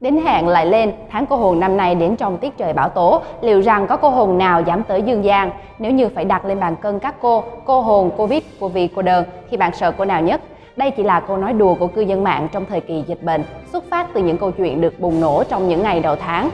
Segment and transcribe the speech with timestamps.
[0.00, 3.22] Đến hạn lại lên, tháng cô hồn năm nay đến trong tiết trời bão tố,
[3.40, 5.50] liệu rằng có cô hồn nào dám tới dương gian?
[5.78, 9.02] Nếu như phải đặt lên bàn cân các cô, cô hồn, Covid, cô vi cô
[9.02, 10.40] đơn, thì bạn sợ cô nào nhất?
[10.76, 13.44] Đây chỉ là câu nói đùa của cư dân mạng trong thời kỳ dịch bệnh,
[13.72, 16.50] xuất phát từ những câu chuyện được bùng nổ trong những ngày đầu tháng.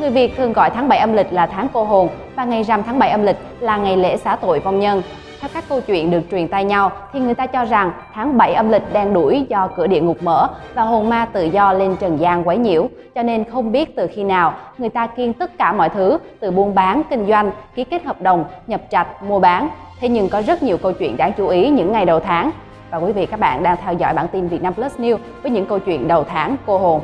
[0.00, 2.82] Người Việt thường gọi tháng 7 âm lịch là tháng cô hồn và ngày rằm
[2.82, 5.02] tháng 7 âm lịch là ngày lễ xá tội vong nhân.
[5.42, 8.54] Theo các câu chuyện được truyền tai nhau thì người ta cho rằng tháng 7
[8.54, 11.96] âm lịch đang đuổi do cửa địa ngục mở và hồn ma tự do lên
[12.00, 15.58] trần gian quấy nhiễu, cho nên không biết từ khi nào người ta kiêng tất
[15.58, 19.40] cả mọi thứ từ buôn bán, kinh doanh, ký kết hợp đồng, nhập trạch, mua
[19.40, 19.68] bán.
[20.00, 22.50] Thế nhưng có rất nhiều câu chuyện đáng chú ý những ngày đầu tháng.
[22.90, 25.50] Và quý vị các bạn đang theo dõi bản tin Việt Nam Plus News với
[25.50, 27.00] những câu chuyện đầu tháng cô hồn.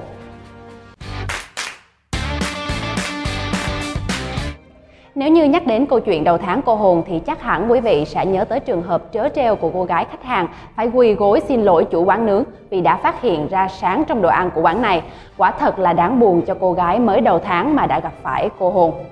[5.18, 8.04] Nếu như nhắc đến câu chuyện đầu tháng cô hồn thì chắc hẳn quý vị
[8.06, 11.40] sẽ nhớ tới trường hợp trớ treo của cô gái khách hàng phải quỳ gối
[11.48, 14.62] xin lỗi chủ quán nướng vì đã phát hiện ra sáng trong đồ ăn của
[14.62, 15.02] quán này.
[15.36, 18.48] Quả thật là đáng buồn cho cô gái mới đầu tháng mà đã gặp phải
[18.58, 19.04] cô hồn.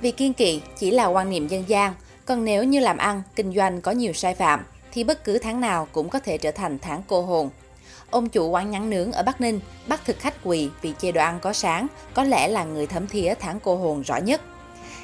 [0.00, 1.92] Vì kiên kỵ chỉ là quan niệm dân gian,
[2.24, 4.60] còn nếu như làm ăn, kinh doanh có nhiều sai phạm
[4.92, 7.50] thì bất cứ tháng nào cũng có thể trở thành tháng cô hồn.
[8.10, 11.20] Ông chủ quán nhắn nướng ở Bắc Ninh bắt thực khách quỳ vì chê đồ
[11.20, 14.40] ăn có sáng, có lẽ là người thấm thía tháng cô hồn rõ nhất.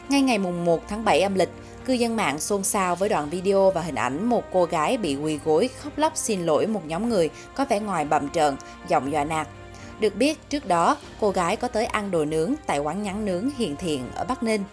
[0.09, 1.49] Ngay ngày mùng 1 tháng 7 âm lịch,
[1.85, 5.17] cư dân mạng xôn xao với đoạn video và hình ảnh một cô gái bị
[5.17, 8.57] quỳ gối khóc lóc xin lỗi một nhóm người có vẻ ngoài bậm trợn,
[8.89, 9.49] giọng dọa nạt.
[10.01, 13.51] Được biết, trước đó, cô gái có tới ăn đồ nướng tại quán nhắn nướng
[13.59, 14.65] Hiền Thiện ở Bắc Ninh.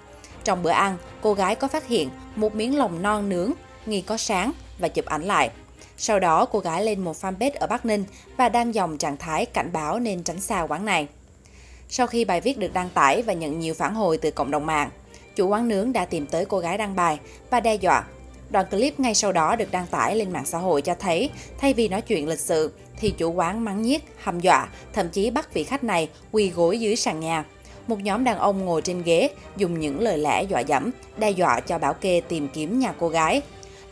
[0.44, 3.52] Trong bữa ăn, cô gái có phát hiện một miếng lòng non nướng,
[3.86, 5.50] nghi có sáng và chụp ảnh lại.
[5.98, 8.06] Sau đó, cô gái lên một fanpage ở Bắc Ninh
[8.38, 11.08] và đăng dòng trạng thái cảnh báo nên tránh xa quán này.
[11.90, 14.66] Sau khi bài viết được đăng tải và nhận nhiều phản hồi từ cộng đồng
[14.66, 14.90] mạng,
[15.36, 18.04] chủ quán nướng đã tìm tới cô gái đăng bài và đe dọa.
[18.50, 21.74] Đoạn clip ngay sau đó được đăng tải lên mạng xã hội cho thấy, thay
[21.74, 25.54] vì nói chuyện lịch sự, thì chủ quán mắng nhiếc, hăm dọa, thậm chí bắt
[25.54, 27.46] vị khách này quỳ gối dưới sàn nhà.
[27.88, 31.60] Một nhóm đàn ông ngồi trên ghế, dùng những lời lẽ dọa dẫm, đe dọa
[31.60, 33.42] cho bảo kê tìm kiếm nhà cô gái.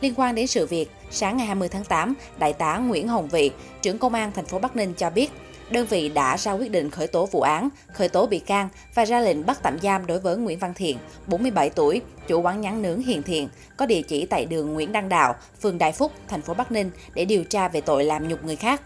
[0.00, 3.50] Liên quan đến sự việc, sáng ngày 20 tháng 8, Đại tá Nguyễn Hồng Vị,
[3.82, 5.30] trưởng công an thành phố Bắc Ninh cho biết,
[5.72, 9.04] đơn vị đã ra quyết định khởi tố vụ án, khởi tố bị can và
[9.04, 12.82] ra lệnh bắt tạm giam đối với Nguyễn Văn Thiện, 47 tuổi, chủ quán nhắn
[12.82, 16.42] nướng Hiền Thiện, có địa chỉ tại đường Nguyễn Đăng Đạo, phường Đại Phúc, thành
[16.42, 18.82] phố Bắc Ninh để điều tra về tội làm nhục người khác.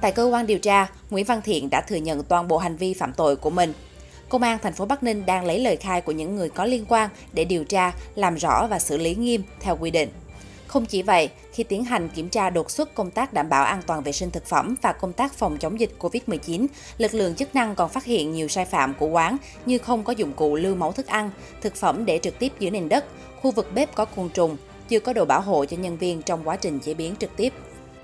[0.00, 2.94] Tại cơ quan điều tra, Nguyễn Văn Thiện đã thừa nhận toàn bộ hành vi
[2.94, 3.72] phạm tội của mình.
[4.28, 6.84] Công an thành phố Bắc Ninh đang lấy lời khai của những người có liên
[6.88, 10.08] quan để điều tra, làm rõ và xử lý nghiêm theo quy định.
[10.70, 13.80] Không chỉ vậy, khi tiến hành kiểm tra đột xuất công tác đảm bảo an
[13.86, 16.66] toàn vệ sinh thực phẩm và công tác phòng chống dịch COVID-19,
[16.98, 19.36] lực lượng chức năng còn phát hiện nhiều sai phạm của quán
[19.66, 21.30] như không có dụng cụ lưu mẫu thức ăn,
[21.62, 23.04] thực phẩm để trực tiếp dưới nền đất,
[23.42, 24.56] khu vực bếp có côn trùng,
[24.88, 27.52] chưa có đồ bảo hộ cho nhân viên trong quá trình chế biến trực tiếp.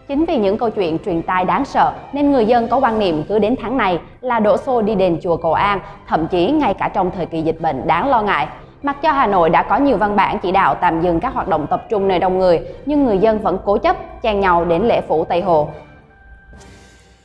[0.09, 3.25] Chính vì những câu chuyện truyền tai đáng sợ nên người dân có quan niệm
[3.29, 6.75] cứ đến tháng này là đổ xô đi đền chùa cầu an, thậm chí ngay
[6.79, 8.49] cả trong thời kỳ dịch bệnh đáng lo ngại.
[8.83, 11.49] Mặc cho Hà Nội đã có nhiều văn bản chỉ đạo tạm dừng các hoạt
[11.49, 14.83] động tập trung nơi đông người, nhưng người dân vẫn cố chấp chen nhau đến
[14.83, 15.69] lễ phủ Tây Hồ.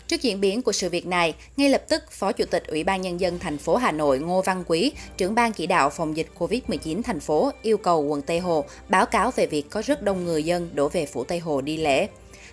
[0.08, 3.02] Trước diễn biến của sự việc này, ngay lập tức Phó Chủ tịch Ủy ban
[3.02, 6.28] Nhân dân thành phố Hà Nội Ngô Văn Quý, trưởng ban chỉ đạo phòng dịch
[6.40, 10.26] COVID-19 thành phố yêu cầu quận Tây Hồ báo cáo về việc có rất đông
[10.26, 12.08] người dân đổ về phủ Tây Hồ đi lễ.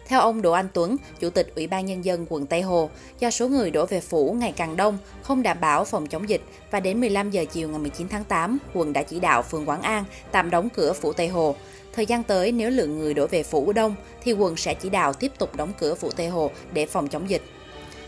[0.08, 3.30] Theo ông Đỗ Anh Tuấn, Chủ tịch Ủy ban Nhân dân quận Tây Hồ, do
[3.30, 6.80] số người đổ về phủ ngày càng đông, không đảm bảo phòng chống dịch và
[6.80, 10.04] đến 15 giờ chiều ngày 19 tháng 8, quận đã chỉ đạo phường Quảng An
[10.32, 11.54] tạm đóng cửa phủ Tây Hồ.
[11.92, 15.12] Thời gian tới, nếu lượng người đổ về phủ đông, thì quận sẽ chỉ đạo
[15.12, 17.42] tiếp tục đóng cửa phủ Tây Hồ để phòng chống dịch.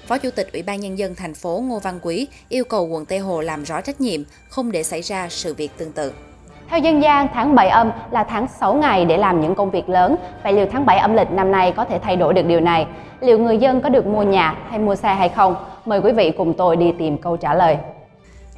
[0.07, 3.07] Phó Chủ tịch Ủy ban Nhân dân thành phố Ngô Văn Quý yêu cầu quận
[3.07, 6.13] Tây Hồ làm rõ trách nhiệm, không để xảy ra sự việc tương tự.
[6.71, 9.89] Theo dân gian, tháng 7 âm là tháng 6 ngày để làm những công việc
[9.89, 10.17] lớn.
[10.43, 12.87] Vậy liệu tháng 7 âm lịch năm nay có thể thay đổi được điều này?
[13.21, 15.55] Liệu người dân có được mua nhà hay mua xe hay không?
[15.87, 17.79] Mời quý vị cùng tôi đi tìm câu trả lời.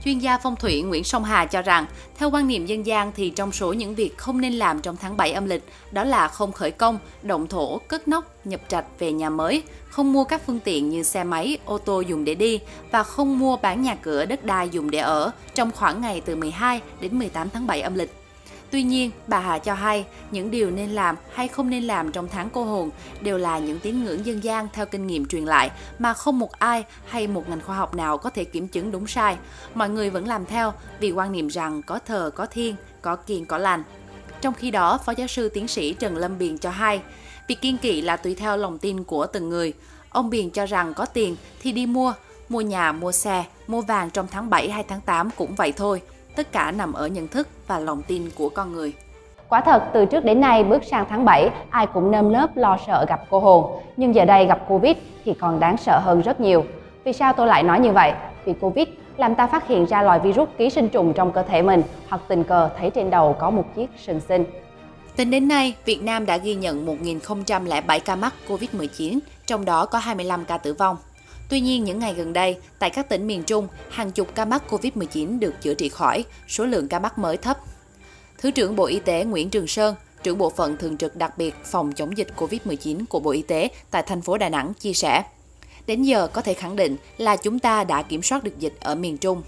[0.05, 1.87] Chuyên gia phong thủy Nguyễn Song Hà cho rằng,
[2.19, 5.17] theo quan niệm dân gian thì trong số những việc không nên làm trong tháng
[5.17, 5.63] 7 âm lịch,
[5.93, 10.13] đó là không khởi công, động thổ, cất nóc, nhập trạch về nhà mới, không
[10.13, 12.61] mua các phương tiện như xe máy, ô tô dùng để đi
[12.91, 16.37] và không mua bán nhà cửa đất đai dùng để ở trong khoảng ngày từ
[16.37, 18.22] 12 đến 18 tháng 7 âm lịch.
[18.73, 22.29] Tuy nhiên, bà Hà cho hay những điều nên làm hay không nên làm trong
[22.29, 22.91] tháng cô hồn
[23.21, 26.53] đều là những tín ngưỡng dân gian theo kinh nghiệm truyền lại mà không một
[26.53, 29.37] ai hay một ngành khoa học nào có thể kiểm chứng đúng sai.
[29.75, 33.45] Mọi người vẫn làm theo vì quan niệm rằng có thờ có thiên, có kiền
[33.45, 33.83] có lành.
[34.41, 37.01] Trong khi đó, Phó giáo sư tiến sĩ Trần Lâm Biền cho hay,
[37.49, 39.73] việc kiên kỵ là tùy theo lòng tin của từng người.
[40.11, 42.13] Ông Biền cho rằng có tiền thì đi mua,
[42.49, 46.03] mua nhà, mua xe, mua vàng trong tháng 7 hay tháng 8 cũng vậy thôi.
[46.37, 48.93] Tất cả nằm ở nhận thức và lòng tin của con người.
[49.49, 52.79] Quả thật, từ trước đến nay bước sang tháng 7, ai cũng nơm nớp lo
[52.87, 53.83] sợ gặp cô hồn.
[53.97, 56.65] Nhưng giờ đây gặp Covid thì còn đáng sợ hơn rất nhiều.
[57.05, 58.13] Vì sao tôi lại nói như vậy?
[58.45, 61.63] Vì Covid làm ta phát hiện ra loài virus ký sinh trùng trong cơ thể
[61.63, 64.45] mình hoặc tình cờ thấy trên đầu có một chiếc sừng sinh.
[65.17, 69.99] Tính đến nay, Việt Nam đã ghi nhận 1.007 ca mắc COVID-19, trong đó có
[69.99, 70.97] 25 ca tử vong.
[71.53, 74.63] Tuy nhiên, những ngày gần đây, tại các tỉnh miền Trung, hàng chục ca mắc
[74.71, 77.59] COVID-19 được chữa trị khỏi, số lượng ca mắc mới thấp.
[78.39, 81.55] Thứ trưởng Bộ Y tế Nguyễn Trường Sơn, trưởng bộ phận thường trực đặc biệt
[81.65, 85.23] phòng chống dịch COVID-19 của Bộ Y tế tại thành phố Đà Nẵng chia sẻ.
[85.87, 88.95] Đến giờ có thể khẳng định là chúng ta đã kiểm soát được dịch ở
[88.95, 89.43] miền Trung.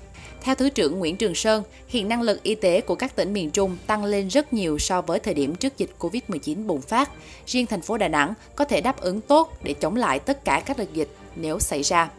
[0.44, 3.50] Theo Thứ trưởng Nguyễn Trường Sơn, hiện năng lực y tế của các tỉnh miền
[3.50, 7.11] Trung tăng lên rất nhiều so với thời điểm trước dịch COVID-19 bùng phát.
[7.46, 10.62] Riêng thành phố Đà Nẵng có thể đáp ứng tốt để chống lại tất cả
[10.67, 12.11] các đợt dịch nếu xảy ra.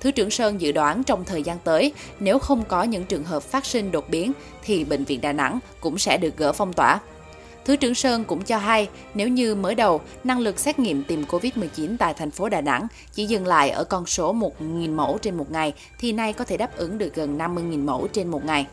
[0.00, 3.42] Thứ trưởng Sơn dự đoán trong thời gian tới, nếu không có những trường hợp
[3.42, 4.32] phát sinh đột biến,
[4.62, 7.00] thì Bệnh viện Đà Nẵng cũng sẽ được gỡ phong tỏa.
[7.68, 11.24] Thứ trưởng Sơn cũng cho hay, nếu như mới đầu, năng lực xét nghiệm tìm
[11.24, 15.36] COVID-19 tại thành phố Đà Nẵng chỉ dừng lại ở con số 1.000 mẫu trên
[15.36, 18.66] một ngày, thì nay có thể đáp ứng được gần 50.000 mẫu trên một ngày.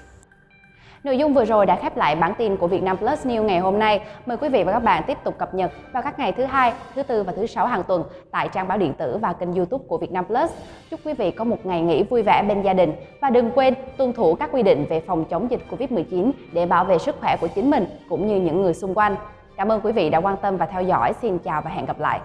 [1.06, 3.80] Nội dung vừa rồi đã khép lại bản tin của Vietnam Plus News ngày hôm
[3.80, 4.02] nay.
[4.26, 6.74] Mời quý vị và các bạn tiếp tục cập nhật vào các ngày thứ hai,
[6.96, 9.86] thứ tư và thứ sáu hàng tuần tại trang báo điện tử và kênh YouTube
[9.88, 10.52] của Vietnam Plus.
[10.92, 13.74] Chúc quý vị có một ngày nghỉ vui vẻ bên gia đình và đừng quên
[13.98, 17.38] tuân thủ các quy định về phòng chống dịch Covid-19 để bảo vệ sức khỏe
[17.42, 19.16] của chính mình cũng như những người xung quanh.
[19.58, 21.14] Cảm ơn quý vị đã quan tâm và theo dõi.
[21.22, 22.20] Xin chào và hẹn gặp lại.